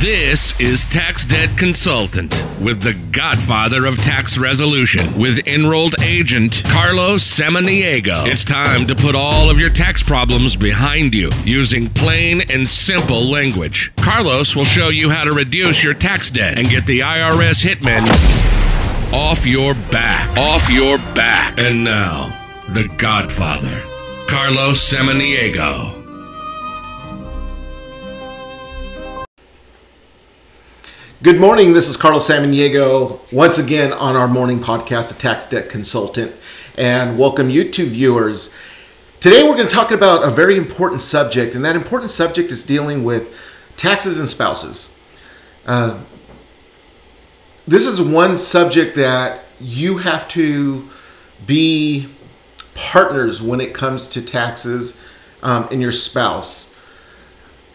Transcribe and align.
This 0.00 0.58
is 0.58 0.86
Tax 0.86 1.26
Debt 1.26 1.58
Consultant 1.58 2.32
with 2.58 2.80
the 2.80 2.94
godfather 3.12 3.84
of 3.84 3.98
tax 3.98 4.38
resolution 4.38 5.14
with 5.20 5.46
enrolled 5.46 5.94
agent 6.00 6.62
Carlos 6.68 7.22
Samaniego. 7.22 8.26
It's 8.26 8.42
time 8.42 8.86
to 8.86 8.94
put 8.94 9.14
all 9.14 9.50
of 9.50 9.58
your 9.58 9.68
tax 9.68 10.02
problems 10.02 10.56
behind 10.56 11.12
you 11.12 11.28
using 11.44 11.90
plain 11.90 12.40
and 12.50 12.66
simple 12.66 13.28
language. 13.28 13.92
Carlos 13.96 14.56
will 14.56 14.64
show 14.64 14.88
you 14.88 15.10
how 15.10 15.24
to 15.24 15.32
reduce 15.32 15.84
your 15.84 15.92
tax 15.92 16.30
debt 16.30 16.58
and 16.58 16.66
get 16.70 16.86
the 16.86 17.00
IRS 17.00 17.62
hitmen 17.62 18.08
off 19.12 19.44
your 19.44 19.74
back. 19.74 20.34
Off 20.38 20.70
your 20.70 20.96
back. 21.14 21.58
And 21.58 21.84
now, 21.84 22.34
the 22.70 22.88
godfather, 22.96 23.82
Carlos 24.26 24.80
Samaniego. 24.80 25.99
Good 31.22 31.38
morning. 31.38 31.74
This 31.74 31.86
is 31.90 31.98
Carlos 31.98 32.26
Samaniego 32.26 33.30
once 33.30 33.58
again 33.58 33.92
on 33.92 34.16
our 34.16 34.26
morning 34.26 34.58
podcast, 34.58 35.14
a 35.14 35.18
tax 35.18 35.46
debt 35.46 35.68
consultant, 35.68 36.32
and 36.78 37.18
welcome 37.18 37.50
YouTube 37.50 37.88
viewers. 37.88 38.54
Today 39.20 39.42
we're 39.42 39.54
going 39.54 39.68
to 39.68 39.74
talk 39.74 39.90
about 39.90 40.26
a 40.26 40.30
very 40.30 40.56
important 40.56 41.02
subject, 41.02 41.54
and 41.54 41.62
that 41.62 41.76
important 41.76 42.10
subject 42.10 42.50
is 42.50 42.64
dealing 42.64 43.04
with 43.04 43.36
taxes 43.76 44.18
and 44.18 44.30
spouses. 44.30 44.98
Uh, 45.66 46.00
this 47.68 47.84
is 47.84 48.00
one 48.00 48.38
subject 48.38 48.96
that 48.96 49.42
you 49.60 49.98
have 49.98 50.26
to 50.28 50.88
be 51.46 52.08
partners 52.74 53.42
when 53.42 53.60
it 53.60 53.74
comes 53.74 54.06
to 54.06 54.22
taxes 54.22 54.98
um, 55.42 55.68
and 55.70 55.82
your 55.82 55.92
spouse. 55.92 56.74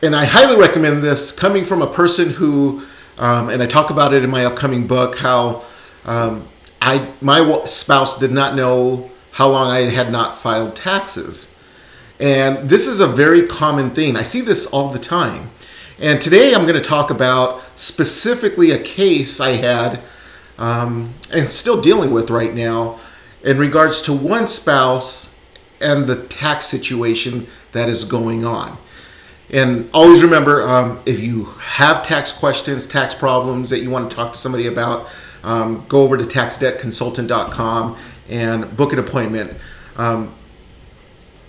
And 0.02 0.16
I 0.16 0.26
highly 0.26 0.60
recommend 0.60 1.04
this 1.04 1.32
coming 1.32 1.64
from 1.64 1.84
a 1.84 1.94
person 1.94 2.32
who 2.32 2.88
um, 3.18 3.50
and 3.50 3.62
I 3.62 3.68
talk 3.68 3.90
about 3.90 4.14
it 4.14 4.24
in 4.24 4.30
my 4.30 4.46
upcoming 4.46 4.88
book 4.88 5.18
how 5.18 5.64
um, 6.06 6.48
I 6.82 7.08
my 7.22 7.66
spouse 7.66 8.20
did 8.20 8.32
not 8.32 8.56
know 8.56 9.10
how 9.32 9.50
long 9.50 9.70
I 9.70 9.90
had 9.90 10.12
not 10.12 10.36
filed 10.36 10.76
taxes, 10.76 11.60
and 12.20 12.70
this 12.70 12.88
is 12.88 13.00
a 13.00 13.08
very 13.08 13.48
common 13.48 13.92
thing. 13.92 14.16
I 14.16 14.24
see 14.24 14.42
this 14.42 14.66
all 14.68 14.90
the 14.90 15.00
time. 15.00 15.52
And 15.98 16.22
today 16.22 16.54
I'm 16.54 16.64
going 16.64 16.76
to 16.76 16.82
talk 16.82 17.10
about 17.10 17.62
specifically 17.76 18.72
a 18.72 18.80
case 18.80 19.40
I 19.40 19.52
had 19.52 20.02
um, 20.58 21.14
and 21.32 21.48
still 21.48 21.82
dealing 21.82 22.12
with 22.12 22.30
right 22.30 22.54
now 22.54 23.00
in 23.44 23.58
regards 23.58 24.02
to 24.04 24.14
one 24.14 24.48
spouse 24.48 25.40
and 25.80 26.06
the 26.06 26.24
tax 26.24 26.66
situation 26.66 27.48
that 27.72 27.90
is 27.90 28.04
going 28.04 28.46
on. 28.46 28.78
And 29.52 29.90
always 29.94 30.24
remember 30.24 30.64
um, 30.64 31.00
if 31.06 31.20
you 31.20 31.46
have 31.46 32.04
tax 32.04 32.32
questions, 32.32 32.88
tax 32.88 33.14
problems 33.14 33.70
that 33.70 33.80
you 33.80 33.90
want 33.90 34.10
to 34.10 34.16
talk 34.16 34.34
to 34.34 34.40
somebody 34.40 34.68
about, 34.68 35.08
um, 35.44 35.86
go 35.88 36.02
over 36.02 36.18
to 36.18 36.24
taxdebtconsultant.com 36.24 37.98
and 38.30 38.76
book 38.76 38.94
an 38.94 39.00
appointment. 39.00 39.54
Um, 39.98 40.34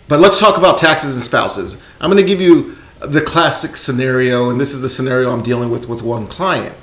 but 0.09 0.21
let's 0.21 0.39
talk 0.39 0.59
about 0.59 0.79
taxes 0.79 1.15
and 1.15 1.25
spouses. 1.25 1.83
I'm 2.01 2.11
going 2.11 2.23
to 2.23 2.29
give 2.29 2.41
you 2.41 2.77
the 3.01 3.21
classic 3.21 3.77
scenario, 3.77 4.51
and 4.51 4.61
this 4.61 4.73
is 4.73 4.83
the 4.83 4.89
scenario 4.89 5.31
I'm 5.31 5.43
dealing 5.43 5.71
with 5.71 5.89
with 5.89 6.03
one 6.03 6.27
client. 6.27 6.75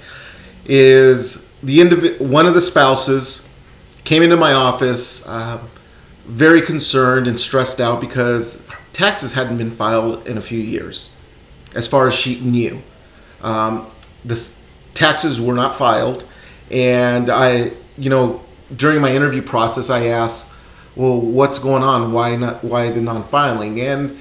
Is 0.65 1.49
the 1.61 1.79
indiv- 1.79 2.19
one 2.19 2.45
of 2.45 2.53
the 2.53 2.61
spouses 2.61 3.49
came 4.03 4.23
into 4.23 4.35
my 4.35 4.53
office 4.53 5.25
uh, 5.27 5.63
very 6.25 6.61
concerned 6.61 7.27
and 7.27 7.39
stressed 7.39 7.79
out 7.79 8.01
because 8.01 8.67
taxes 8.93 9.33
hadn't 9.33 9.57
been 9.57 9.71
filed 9.71 10.27
in 10.27 10.37
a 10.37 10.41
few 10.41 10.59
years, 10.59 11.13
as 11.75 11.87
far 11.87 12.07
as 12.07 12.13
she 12.13 12.39
knew. 12.39 12.81
Um, 13.41 13.85
the 14.23 14.39
taxes 14.93 15.41
were 15.41 15.55
not 15.55 15.75
filed, 15.75 16.25
and 16.71 17.29
I, 17.29 17.71
you 17.97 18.09
know, 18.09 18.41
during 18.75 19.01
my 19.01 19.13
interview 19.13 19.41
process, 19.41 19.89
I 19.89 20.05
asked, 20.05 20.53
"Well, 20.95 21.19
what's 21.19 21.59
going 21.59 21.83
on? 21.83 22.13
Why 22.13 22.35
not? 22.35 22.63
Why 22.63 22.89
the 22.89 23.01
non-filing?" 23.01 23.81
And 23.81 24.17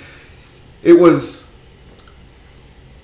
it 0.82 0.98
was 0.98 1.54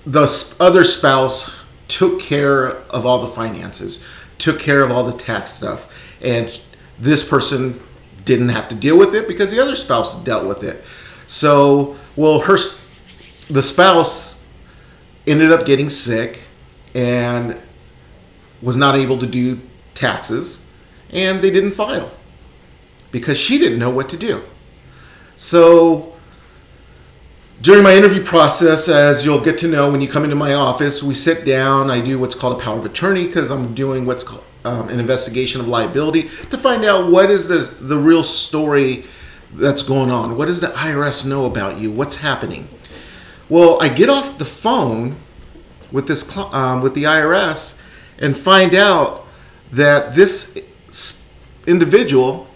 the 0.06 0.56
other 0.58 0.84
spouse 0.84 1.54
took 1.86 2.20
care 2.20 2.68
of 2.90 3.06
all 3.06 3.20
the 3.20 3.32
finances, 3.32 4.04
took 4.38 4.58
care 4.58 4.82
of 4.82 4.90
all 4.90 5.04
the 5.04 5.16
tax 5.16 5.52
stuff, 5.52 5.86
and 6.20 6.60
this 6.98 7.26
person 7.26 7.80
didn't 8.24 8.48
have 8.50 8.68
to 8.68 8.74
deal 8.74 8.98
with 8.98 9.14
it 9.14 9.28
because 9.28 9.50
the 9.50 9.60
other 9.60 9.76
spouse 9.76 10.22
dealt 10.24 10.46
with 10.46 10.62
it. 10.62 10.84
So, 11.28 11.98
well, 12.16 12.40
her 12.40 12.56
the 13.50 13.62
spouse 13.62 14.46
ended 15.26 15.52
up 15.52 15.66
getting 15.66 15.90
sick 15.90 16.40
and 16.94 17.56
was 18.62 18.76
not 18.76 18.96
able 18.96 19.18
to 19.18 19.26
do 19.26 19.60
taxes, 19.94 20.66
and 21.10 21.40
they 21.42 21.50
didn't 21.50 21.72
file 21.72 22.10
because 23.12 23.38
she 23.38 23.58
didn't 23.58 23.78
know 23.78 23.90
what 23.90 24.08
to 24.08 24.16
do. 24.16 24.42
So, 25.36 26.16
during 27.60 27.82
my 27.82 27.94
interview 27.94 28.24
process, 28.24 28.88
as 28.88 29.24
you'll 29.24 29.44
get 29.44 29.58
to 29.58 29.68
know 29.68 29.90
when 29.92 30.00
you 30.00 30.08
come 30.08 30.24
into 30.24 30.34
my 30.34 30.54
office, 30.54 31.02
we 31.02 31.14
sit 31.14 31.44
down. 31.44 31.90
I 31.90 32.00
do 32.00 32.18
what's 32.18 32.34
called 32.34 32.58
a 32.58 32.64
power 32.64 32.78
of 32.78 32.86
attorney 32.86 33.26
because 33.26 33.50
I'm 33.50 33.74
doing 33.74 34.06
what's 34.06 34.24
called 34.24 34.44
um, 34.64 34.88
an 34.88 34.98
investigation 34.98 35.60
of 35.60 35.68
liability 35.68 36.30
to 36.50 36.56
find 36.56 36.84
out 36.86 37.10
what 37.10 37.30
is 37.30 37.48
the, 37.48 37.70
the 37.80 37.98
real 37.98 38.24
story 38.24 39.04
that's 39.52 39.82
going 39.82 40.10
on? 40.10 40.36
What 40.36 40.46
does 40.46 40.60
the 40.60 40.68
IRS 40.68 41.26
know 41.26 41.46
about 41.46 41.78
you? 41.78 41.90
What's 41.90 42.16
happening? 42.16 42.68
Well, 43.48 43.78
I 43.80 43.88
get 43.88 44.08
off 44.08 44.38
the 44.38 44.44
phone 44.44 45.16
with 45.90 46.06
this 46.06 46.36
um, 46.36 46.82
with 46.82 46.94
the 46.94 47.04
IRS 47.04 47.82
and 48.18 48.36
find 48.36 48.74
out 48.74 49.26
that 49.72 50.14
this 50.14 50.62
individual 51.66 52.48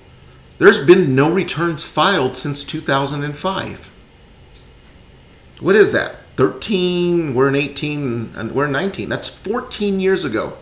there's 0.59 0.87
been 0.87 1.17
no 1.17 1.29
returns 1.33 1.85
filed 1.85 2.37
since 2.37 2.63
2005. 2.63 3.91
What 5.59 5.75
is 5.75 5.91
that? 5.93 6.19
13, 6.37 7.35
we're 7.35 7.49
in 7.49 7.57
18, 7.57 8.33
and 8.37 8.53
we're 8.53 8.67
in 8.67 8.73
19. 8.73 9.09
That's 9.09 9.29
14 9.29 9.99
years 9.99 10.25
ago. 10.25 10.57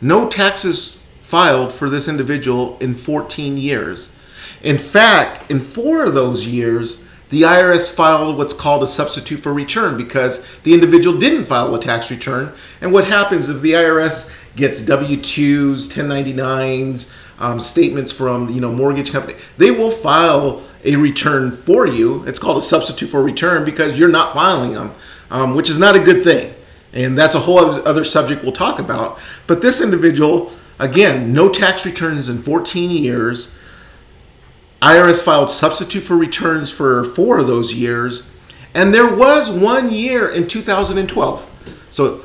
No 0.00 0.28
taxes 0.28 1.04
filed 1.20 1.72
for 1.72 1.90
this 1.90 2.06
individual 2.06 2.78
in 2.78 2.94
14 2.94 3.58
years. 3.58 4.14
In 4.62 4.78
fact, 4.78 5.50
in 5.50 5.60
four 5.60 6.04
of 6.04 6.14
those 6.14 6.46
years, 6.46 7.04
the 7.30 7.42
IRS 7.42 7.94
filed 7.94 8.38
what's 8.38 8.54
called 8.54 8.82
a 8.82 8.86
substitute 8.86 9.40
for 9.40 9.52
return 9.52 9.96
because 9.96 10.48
the 10.62 10.72
individual 10.72 11.18
didn't 11.18 11.44
file 11.44 11.74
a 11.74 11.80
tax 11.80 12.10
return. 12.10 12.54
And 12.80 12.92
what 12.92 13.04
happens 13.04 13.48
if 13.48 13.60
the 13.60 13.72
IRS 13.72 14.34
gets 14.56 14.82
W-2s, 14.82 15.92
1099s, 15.92 17.14
um, 17.38 17.60
statements 17.60 18.12
from 18.12 18.50
you 18.50 18.60
know 18.60 18.72
mortgage 18.72 19.12
company, 19.12 19.38
they 19.58 19.70
will 19.70 19.90
file 19.90 20.64
a 20.84 20.96
return 20.96 21.52
for 21.52 21.86
you. 21.86 22.24
It's 22.24 22.38
called 22.38 22.58
a 22.58 22.62
substitute 22.62 23.08
for 23.08 23.22
return 23.22 23.64
because 23.64 23.98
you're 23.98 24.08
not 24.08 24.32
filing 24.32 24.72
them, 24.72 24.92
um, 25.30 25.54
which 25.54 25.70
is 25.70 25.78
not 25.78 25.96
a 25.96 26.00
good 26.00 26.24
thing. 26.24 26.54
And 26.92 27.16
that's 27.16 27.34
a 27.34 27.40
whole 27.40 27.58
other 27.58 28.04
subject 28.04 28.42
we'll 28.42 28.52
talk 28.52 28.78
about. 28.78 29.18
But 29.46 29.60
this 29.60 29.82
individual, 29.82 30.52
again, 30.78 31.32
no 31.32 31.52
tax 31.52 31.84
returns 31.84 32.28
in 32.28 32.38
14 32.38 32.90
years 32.90 33.54
IRS 34.80 35.22
filed 35.22 35.50
substitute 35.50 36.02
for 36.02 36.16
returns 36.16 36.70
for 36.70 37.02
four 37.04 37.38
of 37.38 37.46
those 37.46 37.74
years, 37.74 38.28
and 38.74 38.94
there 38.94 39.12
was 39.14 39.50
one 39.50 39.92
year 39.92 40.28
in 40.28 40.46
2012. 40.46 41.50
So 41.90 42.24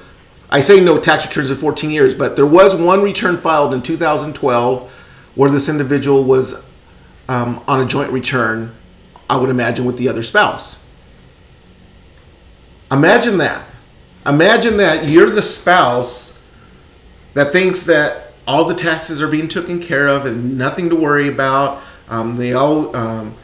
I 0.50 0.62
say 0.62 0.80
no 0.80 1.00
tax 1.00 1.26
returns 1.26 1.50
in 1.50 1.58
14 1.58 1.90
years, 1.90 2.14
but 2.14 2.36
there 2.36 2.46
was 2.46 2.76
one 2.76 3.02
return 3.02 3.38
filed 3.38 3.74
in 3.74 3.82
2012 3.82 4.92
where 5.34 5.50
this 5.50 5.68
individual 5.68 6.24
was 6.24 6.64
um, 7.28 7.64
on 7.68 7.82
a 7.82 7.88
joint 7.88 8.12
return, 8.12 8.76
I 9.28 9.38
would 9.38 9.50
imagine, 9.50 9.86
with 9.86 9.98
the 9.98 10.10
other 10.10 10.22
spouse. 10.22 10.88
Imagine 12.92 13.40
that. 13.40 13.66
Imagine 14.28 14.78
that 14.78 15.10
you're 15.10 15.32
the 15.32 15.42
spouse 15.42 16.44
that 17.34 17.52
thinks 17.52 17.86
that 17.86 18.34
all 18.48 18.66
the 18.66 18.76
taxes 18.76 19.22
are 19.22 19.28
being 19.28 19.48
taken 19.48 19.82
care 19.82 20.08
of 20.08 20.26
and 20.26 20.56
nothing 20.58 20.90
to 20.90 20.96
worry 20.96 21.28
about 21.28 21.82
um, 22.14 22.36
they 22.36 22.54
all 22.54 22.96
um, 22.96 23.36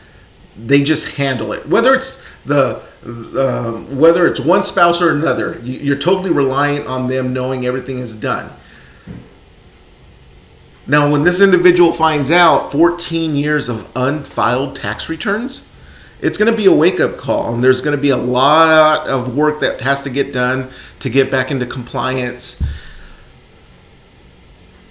they 0.55 0.83
just 0.83 1.15
handle 1.15 1.53
it. 1.53 1.67
Whether 1.67 1.95
it's 1.95 2.23
the 2.45 2.81
uh, 3.05 3.71
whether 3.95 4.27
it's 4.27 4.39
one 4.39 4.63
spouse 4.63 5.01
or 5.01 5.11
another, 5.11 5.59
you're 5.63 5.97
totally 5.97 6.31
reliant 6.31 6.87
on 6.87 7.07
them 7.07 7.33
knowing 7.33 7.65
everything 7.65 7.99
is 7.99 8.15
done. 8.15 8.51
Now, 10.85 11.09
when 11.11 11.23
this 11.23 11.39
individual 11.39 11.93
finds 11.93 12.31
out 12.31 12.71
14 12.71 13.35
years 13.35 13.69
of 13.69 13.89
unfiled 13.95 14.75
tax 14.75 15.07
returns, 15.07 15.69
it's 16.19 16.37
going 16.37 16.51
to 16.51 16.57
be 16.57 16.65
a 16.65 16.73
wake 16.73 16.99
up 16.99 17.17
call, 17.17 17.53
and 17.53 17.63
there's 17.63 17.81
going 17.81 17.95
to 17.95 18.01
be 18.01 18.09
a 18.09 18.17
lot 18.17 19.07
of 19.07 19.35
work 19.35 19.61
that 19.61 19.81
has 19.81 20.01
to 20.01 20.09
get 20.09 20.33
done 20.33 20.69
to 20.99 21.09
get 21.09 21.31
back 21.31 21.51
into 21.51 21.65
compliance 21.65 22.63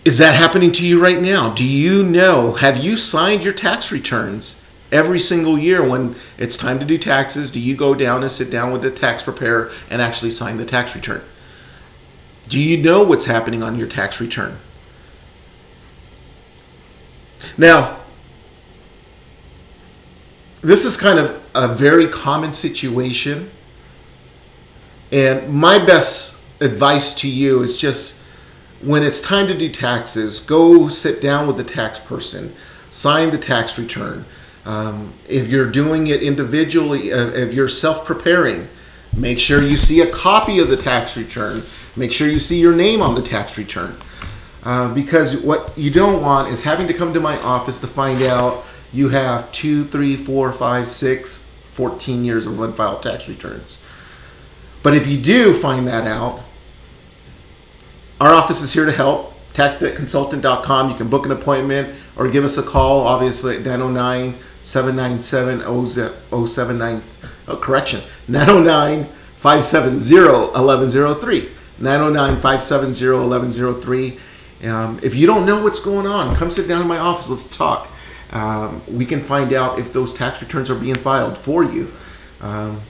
is 0.09 0.17
that 0.17 0.35
happening 0.35 0.73
to 0.73 0.87
you 0.87 0.99
right 0.99 1.21
now? 1.21 1.53
Do 1.53 1.63
you 1.63 2.03
know? 2.03 2.55
Have 2.55 2.83
you 2.83 2.97
signed 2.97 3.43
your 3.43 3.53
tax 3.53 3.93
returns 3.93 4.65
every 4.91 5.21
single 5.21 5.59
year 5.59 5.87
when 5.87 6.17
it's 6.39 6.57
time 6.57 6.79
to 6.79 6.87
do 6.87 6.97
taxes? 6.97 7.51
Do 7.51 7.61
you 7.61 7.77
go 7.77 7.95
down 7.95 8.23
and 8.23 8.33
sit 8.33 8.51
down 8.51 8.73
with 8.73 8.81
the 8.81 8.91
tax 8.91 9.23
preparer 9.23 9.71
and 9.91 10.01
actually 10.01 10.31
sign 10.31 10.57
the 10.57 10.65
tax 10.65 10.95
return? 10.95 11.23
Do 12.49 12.59
you 12.59 12.83
know 12.83 13.05
what's 13.05 13.27
happening 13.27 13.63
on 13.63 13.77
your 13.77 13.87
tax 13.87 14.19
return? 14.19 14.57
Now, 17.59 18.01
this 20.63 20.87
is 20.87 20.97
kind 20.97 21.19
of 21.19 21.45
a 21.55 21.69
very 21.69 22.09
common 22.09 22.55
situation. 22.55 23.51
And 25.13 25.53
my 25.53 25.79
best 25.85 26.43
advice 26.63 27.15
to 27.17 27.29
you 27.29 27.61
is 27.61 27.79
just 27.79 28.18
when 28.81 29.03
it's 29.03 29.21
time 29.21 29.47
to 29.49 29.57
do 29.57 29.69
taxes, 29.69 30.41
go 30.41 30.89
sit 30.89 31.21
down 31.21 31.47
with 31.47 31.57
the 31.57 31.65
tax 31.65 31.99
person, 31.99 32.55
sign 32.91 33.31
the 33.31 33.39
tax 33.39 33.79
return. 33.79 34.25
Um, 34.65 35.13
if 35.29 35.49
you're 35.49 35.71
doing 35.71 36.09
it 36.09 36.23
individually, 36.23 37.13
uh, 37.13 37.29
if 37.29 37.55
you're 37.55 37.69
self 37.69 38.05
preparing, 38.05 38.69
make 39.17 39.39
sure 39.39 39.63
you 39.63 39.77
see 39.77 40.01
a 40.01 40.11
copy 40.11 40.59
of 40.61 40.69
the 40.69 40.77
tax 40.77 41.17
return. 41.17 41.63
Make 41.97 42.13
sure 42.13 42.29
you 42.29 42.39
see 42.39 42.61
your 42.61 42.75
name 42.75 43.03
on 43.03 43.15
the 43.15 43.23
tax 43.23 43.59
return. 43.59 43.97
Uh, 44.63 44.93
because 44.93 45.41
what 45.43 45.77
you 45.77 45.91
don't 45.91 46.23
want 46.23 46.53
is 46.53 46.63
having 46.63 46.87
to 46.87 46.95
come 46.95 47.15
to 47.15 47.21
my 47.21 47.41
office 47.41 47.81
to 47.81 47.87
find 47.87 48.23
out 48.23 48.65
you 48.93 49.09
have 49.09 49.51
two, 49.53 49.85
three, 49.85 50.17
four, 50.17 50.53
five, 50.53 50.87
six, 50.89 51.51
14 51.75 52.25
years 52.25 52.47
of 52.47 52.61
unfiled 52.61 53.03
tax 53.03 53.29
returns. 53.29 53.83
But 54.83 54.95
if 54.95 55.07
you 55.07 55.19
do 55.19 55.55
find 55.55 55.87
that 55.87 56.07
out, 56.07 56.43
our 58.21 58.33
office 58.33 58.63
is 58.63 58.73
here 58.73 58.85
to 58.85 58.93
help. 58.93 59.35
TaxDebtConsultant.com. 59.55 60.91
You 60.91 60.97
can 60.97 61.09
book 61.09 61.25
an 61.27 61.33
appointment 61.33 61.95
or 62.17 62.29
give 62.29 62.45
us 62.45 62.59
a 62.59 62.63
call, 62.63 63.01
obviously, 63.01 63.57
at 63.57 63.63
909 63.63 64.37
797 64.61 66.47
079. 66.47 67.03
Oh, 67.49 67.57
correction, 67.57 68.03
909 68.29 69.05
570 69.37 70.15
1103. 70.53 71.51
909 71.79 72.41
570 72.41 73.11
1103. 73.11 74.19
Um, 74.65 74.99
if 75.03 75.15
you 75.15 75.27
don't 75.27 75.47
know 75.47 75.63
what's 75.63 75.81
going 75.81 76.07
on, 76.07 76.35
come 76.35 76.51
sit 76.51 76.67
down 76.67 76.83
in 76.83 76.89
my 76.89 76.99
office. 76.99 77.31
Let's 77.31 77.57
talk. 77.57 77.89
Um, 78.31 78.83
we 78.89 79.07
can 79.07 79.21
find 79.21 79.53
out 79.53 79.79
if 79.79 79.93
those 79.93 80.13
tax 80.13 80.43
returns 80.43 80.71
are 80.71 80.75
being 80.75 80.97
filed 80.97 81.39
for 81.39 81.65
you. 81.65 81.93
Um, 82.41 82.81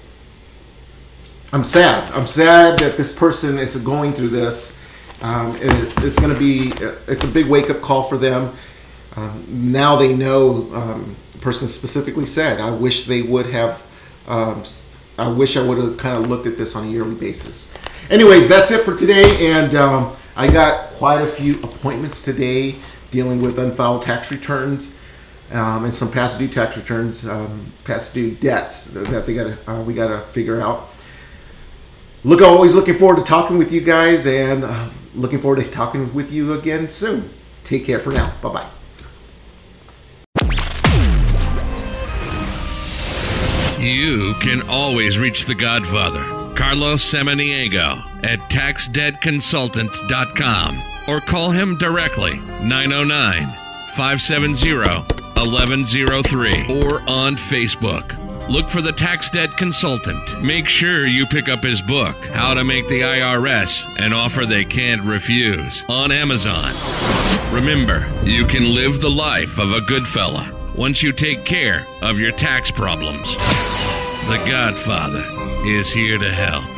I'm 1.53 1.65
sad. 1.65 2.11
I'm 2.13 2.27
sad 2.27 2.79
that 2.81 2.97
this 2.97 3.17
person 3.17 3.59
is 3.59 3.77
going 3.83 4.13
through 4.13 4.29
this. 4.29 4.78
Um, 5.23 5.57
it, 5.57 6.05
it's 6.05 6.19
going 6.19 6.33
to 6.33 6.39
be 6.39 6.73
it's 7.09 7.25
a 7.25 7.29
big 7.29 7.47
wake 7.47 7.71
up 7.71 7.81
call 7.81 8.05
for 8.05 8.19
them. 8.19 8.55
Um, 9.17 9.45
now 9.49 9.97
they 9.97 10.15
know. 10.15 10.73
Um, 10.73 11.17
the 11.33 11.39
person 11.39 11.69
specifically 11.69 12.27
said, 12.27 12.61
"I 12.61 12.71
wish 12.71 13.07
they 13.07 13.23
would 13.23 13.47
have. 13.47 13.83
Um, 14.27 14.63
I 15.19 15.29
wish 15.29 15.57
I 15.57 15.67
would 15.67 15.79
have 15.79 15.97
kind 15.97 16.17
of 16.17 16.31
looked 16.31 16.47
at 16.47 16.57
this 16.57 16.77
on 16.77 16.87
a 16.87 16.89
yearly 16.89 17.15
basis." 17.15 17.75
Anyways, 18.11 18.49
that's 18.49 18.71
it 18.71 18.85
for 18.85 18.97
today, 18.97 19.51
and 19.53 19.75
um, 19.75 20.17
I 20.37 20.51
got 20.51 20.91
quite 20.93 21.21
a 21.21 21.27
few 21.27 21.57
appointments 21.63 22.23
today 22.23 22.77
dealing 23.11 23.43
with 23.43 23.59
unfiled 23.59 24.03
tax 24.03 24.31
returns. 24.31 24.97
Um, 25.51 25.87
and 25.87 25.95
some 25.95 26.11
past 26.11 26.39
due 26.39 26.47
tax 26.47 26.77
returns, 26.77 27.27
past 27.85 28.13
due 28.13 28.33
debts 28.33 28.85
that 28.85 29.25
they 29.25 29.35
got 29.35 29.57
uh, 29.67 29.83
we 29.83 29.95
got 29.95 30.09
to 30.09 30.21
figure 30.21 30.61
out 30.61 30.88
look 32.25 32.43
always 32.43 32.75
looking 32.75 32.97
forward 32.97 33.19
to 33.19 33.25
talking 33.25 33.59
with 33.59 33.73
you 33.73 33.81
guys 33.81 34.27
and 34.27 34.65
uh, 34.65 34.89
looking 35.15 35.39
forward 35.39 35.65
to 35.65 35.71
talking 35.71 36.13
with 36.15 36.33
you 36.33 36.55
again 36.55 36.89
soon. 36.89 37.31
Take 37.65 37.85
care 37.85 37.99
for 37.99 38.11
now. 38.11 38.33
Bye 38.43 38.53
bye 38.53 38.67
You 43.81 44.35
can 44.41 44.69
always 44.69 45.21
reach 45.21 45.45
the 45.45 45.55
Godfather, 45.55 46.25
Carlos 46.57 47.05
Samaniego, 47.05 48.25
at 48.25 48.41
taxdebtconsultant.com 48.51 50.83
or 51.07 51.21
call 51.21 51.53
him 51.53 51.79
directly 51.79 52.39
909 52.39 53.55
570 53.95 54.77
1103 54.77 56.51
or 56.69 57.03
on 57.03 57.37
Facebook. 57.37 58.18
Look 58.49 58.71
for 58.71 58.81
the 58.81 58.93
Tax 58.93 59.29
Debt 59.29 59.55
Consultant. 59.59 60.43
Make 60.43 60.69
sure 60.69 61.07
you 61.07 61.27
pick 61.27 61.51
up 61.51 61.63
his 61.63 61.83
book, 61.83 62.17
How 62.29 62.55
to 62.55 62.65
Make 62.65 62.89
the 62.89 63.03
IRS 63.03 63.85
an 63.99 64.15
Offer 64.15 64.47
They 64.47 64.65
Can't 64.65 65.03
Refuse, 65.03 65.85
on 65.87 66.11
Amazon. 66.11 66.73
Remember, 67.53 68.11
you 68.25 68.47
can 68.47 68.73
live 68.75 69.03
the 69.03 69.11
life 69.11 69.59
of 69.59 69.73
a 69.73 69.83
good 69.83 70.09
fella 70.09 70.51
once 70.75 71.03
you 71.03 71.13
take 71.13 71.45
care 71.45 71.87
of 72.01 72.19
your 72.19 72.33
tax 72.33 72.71
problems. 72.71 73.35
The 73.35 74.43
Godfather 74.49 75.27
is 75.67 75.93
here 75.93 76.17
to 76.17 76.33
help. 76.33 76.78